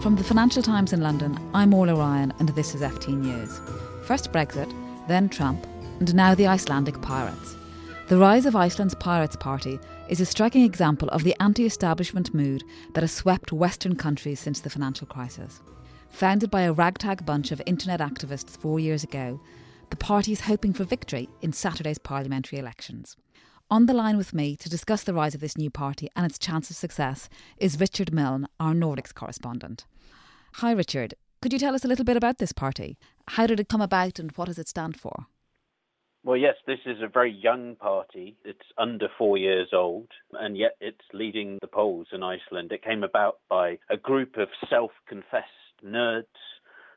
[0.00, 3.60] From the Financial Times in London, I'm Orla Ryan, and this is FT News.
[4.06, 4.72] First Brexit,
[5.08, 5.66] then Trump,
[5.98, 7.54] and now the Icelandic pirates.
[8.08, 9.78] The rise of Iceland's Pirates Party
[10.08, 14.60] is a striking example of the anti establishment mood that has swept Western countries since
[14.60, 15.60] the financial crisis.
[16.08, 19.38] Founded by a ragtag bunch of internet activists four years ago,
[19.90, 23.18] the party is hoping for victory in Saturday's parliamentary elections.
[23.72, 26.40] On the line with me to discuss the rise of this new party and its
[26.40, 29.84] chance of success is Richard Milne, our Nordics correspondent.
[30.54, 31.14] Hi, Richard.
[31.40, 32.98] Could you tell us a little bit about this party?
[33.28, 35.26] How did it come about and what does it stand for?
[36.22, 38.36] Well, yes, this is a very young party.
[38.44, 42.72] It's under four years old, and yet it's leading the polls in Iceland.
[42.72, 45.46] It came about by a group of self confessed
[45.82, 46.24] nerds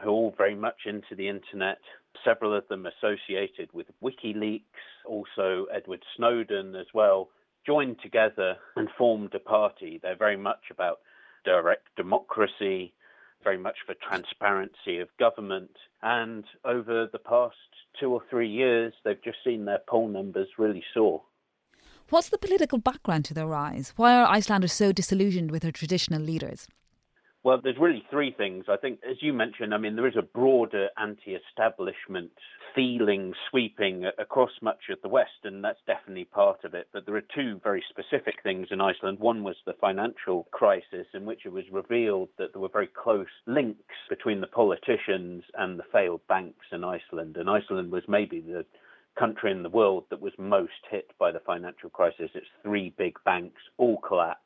[0.00, 1.78] who are all very much into the internet,
[2.24, 4.62] several of them associated with WikiLeaks,
[5.04, 7.30] also Edward Snowden as well,
[7.66, 9.98] joined together and formed a party.
[10.00, 10.98] They're very much about
[11.44, 12.92] direct democracy,
[13.42, 15.70] very much for transparency of government.
[16.02, 17.56] And over the past
[17.98, 21.22] two or three years, they've just seen their poll numbers really soar.
[22.10, 23.92] What's the political background to their rise?
[23.96, 26.66] Why are Icelanders so disillusioned with their traditional leaders?
[27.48, 28.66] Well, there's really three things.
[28.68, 32.30] I think, as you mentioned, I mean, there is a broader anti establishment
[32.74, 36.88] feeling sweeping across much of the West, and that's definitely part of it.
[36.92, 39.18] But there are two very specific things in Iceland.
[39.18, 43.32] One was the financial crisis, in which it was revealed that there were very close
[43.46, 47.38] links between the politicians and the failed banks in Iceland.
[47.38, 48.66] And Iceland was maybe the
[49.18, 52.28] country in the world that was most hit by the financial crisis.
[52.34, 54.44] Its three big banks all collapsed.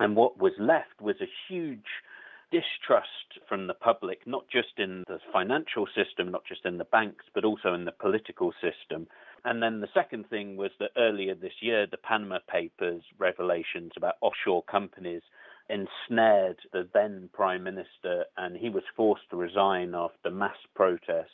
[0.00, 1.86] And what was left was a huge
[2.50, 7.24] distrust from the public, not just in the financial system, not just in the banks,
[7.34, 9.06] but also in the political system.
[9.44, 14.16] And then the second thing was that earlier this year, the Panama Papers revelations about
[14.20, 15.22] offshore companies
[15.68, 21.30] ensnared the then Prime Minister, and he was forced to resign after mass protests.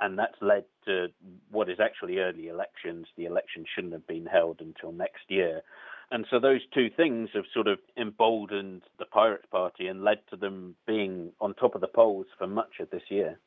[0.00, 1.08] And that's led to
[1.50, 3.06] what is actually early elections.
[3.16, 5.62] The election shouldn't have been held until next year.
[6.10, 10.36] And so those two things have sort of emboldened the Pirates Party and led to
[10.36, 13.38] them being on top of the polls for much of this year.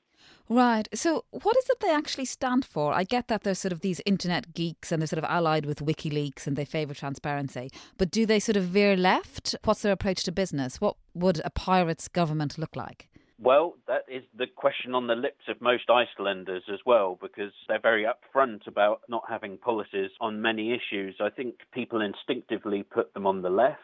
[0.50, 0.88] Right.
[0.94, 2.94] So, what is it they actually stand for?
[2.94, 5.80] I get that they're sort of these internet geeks and they're sort of allied with
[5.80, 7.70] WikiLeaks and they favour transparency.
[7.98, 9.56] But do they sort of veer left?
[9.66, 10.80] What's their approach to business?
[10.80, 13.10] What would a pirate's government look like?
[13.40, 17.80] Well, that is the question on the lips of most Icelanders as well, because they're
[17.80, 21.16] very upfront about not having policies on many issues.
[21.22, 23.80] I think people instinctively put them on the left.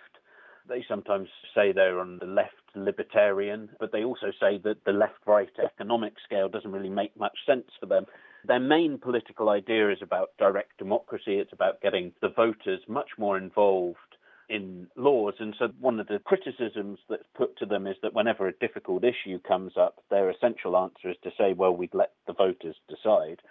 [0.67, 5.19] They sometimes say they're on the left libertarian, but they also say that the left
[5.27, 8.07] right economic scale doesn't really make much sense for them.
[8.45, 13.37] Their main political idea is about direct democracy, it's about getting the voters much more
[13.37, 14.12] involved
[14.49, 15.35] in laws.
[15.39, 19.03] And so one of the criticisms that's put to them is that whenever a difficult
[19.03, 23.41] issue comes up, their essential answer is to say, well, we'd let the voters decide.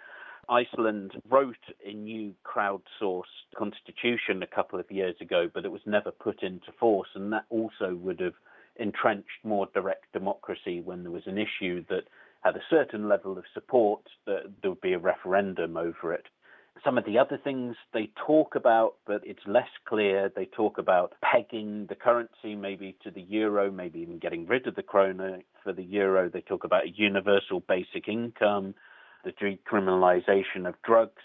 [0.49, 1.55] Iceland wrote
[1.85, 3.23] a new crowdsourced
[3.57, 7.09] constitution a couple of years ago, but it was never put into force.
[7.15, 8.33] And that also would have
[8.75, 12.03] entrenched more direct democracy when there was an issue that
[12.41, 16.25] had a certain level of support, that there would be a referendum over it.
[16.83, 20.29] Some of the other things they talk about, but it's less clear.
[20.35, 24.75] They talk about pegging the currency maybe to the euro, maybe even getting rid of
[24.75, 26.29] the krona for the euro.
[26.29, 28.75] They talk about a universal basic income,
[29.23, 31.21] the decriminalization of drugs.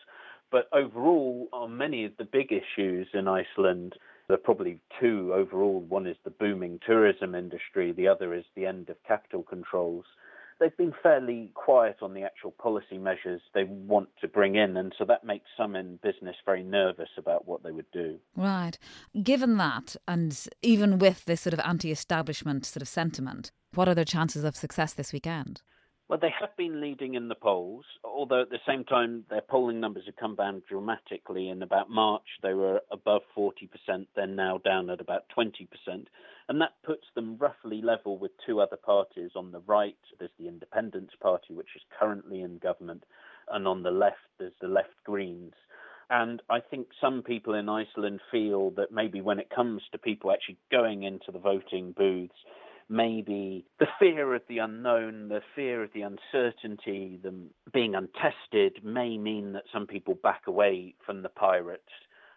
[0.51, 3.95] But overall, on many of the big issues in Iceland,
[4.29, 5.81] there are probably two overall.
[5.81, 10.05] One is the booming tourism industry, the other is the end of capital controls
[10.61, 14.95] they've been fairly quiet on the actual policy measures they want to bring in, and
[14.99, 18.19] so that makes some in business very nervous about what they would do.
[18.37, 18.79] Right.
[19.23, 23.95] Given that, and even with this sort of anti establishment sort of sentiment, what are
[23.95, 25.63] their chances of success this weekend?
[26.09, 29.79] Well, they have been leading in the polls, although at the same time their polling
[29.79, 31.51] numbers have come down dramatically.
[31.51, 36.07] In about March, they were above 40%, they're now down at about 20%.
[36.49, 39.33] And that puts them roughly level with two other parties.
[39.37, 43.05] On the right, there's the Independence Party, which is currently in government,
[43.51, 45.53] and on the left, there's the Left Greens.
[46.11, 50.33] And I think some people in Iceland feel that maybe when it comes to people
[50.33, 52.33] actually going into the voting booths,
[52.89, 59.19] maybe the fear of the unknown, the fear of the uncertainty, them being untested may
[59.19, 61.83] mean that some people back away from the pirates.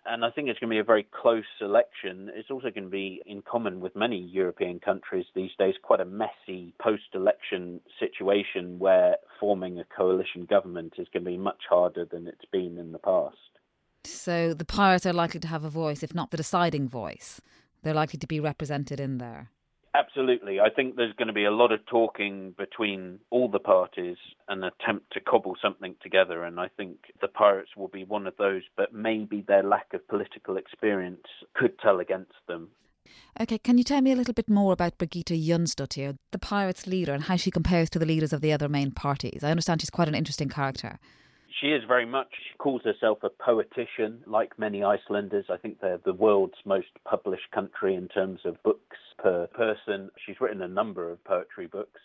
[0.05, 2.31] And I think it's going to be a very close election.
[2.33, 6.05] It's also going to be, in common with many European countries these days, quite a
[6.05, 12.05] messy post election situation where forming a coalition government is going to be much harder
[12.05, 13.37] than it's been in the past.
[14.03, 17.39] So the pirates are likely to have a voice, if not the deciding voice.
[17.83, 19.51] They're likely to be represented in there.
[19.93, 20.59] Absolutely.
[20.59, 24.15] I think there's going to be a lot of talking between all the parties
[24.47, 26.43] and attempt to cobble something together.
[26.45, 30.07] And I think the Pirates will be one of those, but maybe their lack of
[30.07, 32.69] political experience could tell against them.
[33.39, 37.13] Okay, can you tell me a little bit more about Birgitta Jónsdóttir, the Pirates leader,
[37.13, 39.43] and how she compares to the leaders of the other main parties?
[39.43, 40.99] I understand she's quite an interesting character.
[41.61, 42.29] She is very much.
[42.49, 45.45] She calls herself a poetician, like many Icelanders.
[45.47, 50.09] I think they're the world's most published country in terms of books per person.
[50.25, 52.01] She's written a number of poetry books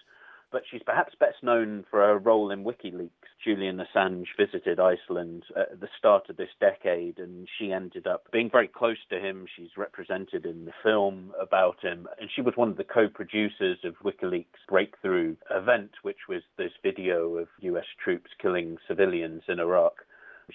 [0.53, 3.11] but she's perhaps best known for her role in WikiLeaks.
[3.45, 8.51] Julian Assange visited Iceland at the start of this decade, and she ended up being
[8.51, 9.47] very close to him.
[9.57, 13.79] She's represented in the film about him, and she was one of the co producers
[13.85, 19.95] of WikiLeaks' breakthrough event, which was this video of US troops killing civilians in Iraq.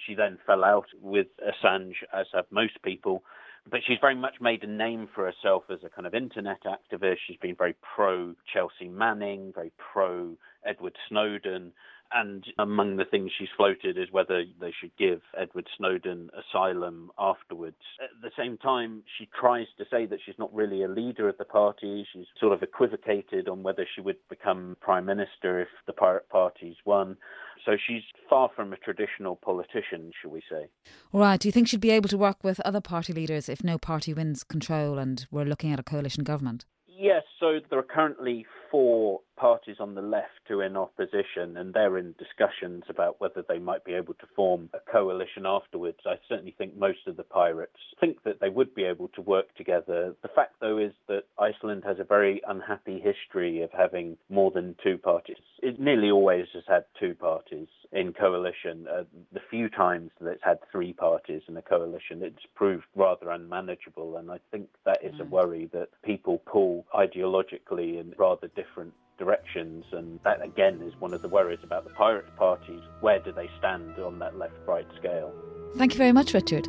[0.06, 3.22] She then fell out with Assange, as have most people,
[3.70, 7.16] but she's very much made a name for herself as a kind of internet activist.
[7.26, 11.72] She's been very pro Chelsea Manning, very pro Edward Snowden.
[12.14, 17.76] And among the things she's floated is whether they should give Edward Snowden asylum afterwards.
[18.02, 21.38] At the same time, she tries to say that she's not really a leader of
[21.38, 22.06] the party.
[22.12, 26.76] She's sort of equivocated on whether she would become prime minister if the Pirate Party's
[26.84, 27.16] won.
[27.64, 30.66] So she's far from a traditional politician, shall we say.
[31.12, 31.40] Right.
[31.40, 34.14] Do you think she'd be able to work with other party leaders if no party
[34.14, 36.64] wins control and we're looking at a coalition government?
[37.02, 37.22] Yes.
[37.40, 41.98] So there are currently four parties on the left who are in opposition, and they're
[41.98, 45.98] in discussions about whether they might be able to form a coalition afterwards.
[46.06, 49.52] I certainly think most of the pirates think that they would be able to work
[49.56, 50.14] together.
[50.22, 54.76] The fact, though, is that Iceland has a very unhappy history of having more than
[54.82, 55.42] two parties.
[55.60, 58.86] It nearly always has had two parties in coalition.
[58.88, 63.30] Uh, the few times that it's had three parties in a coalition, it's proved rather
[63.30, 68.94] unmanageable, and I think that is a worry that people pull ideologically in rather different
[69.18, 72.80] directions, and that again is one of the worries about the Pirate parties.
[73.00, 75.32] Where do they stand on that left right scale?
[75.76, 76.68] Thank you very much, Richard.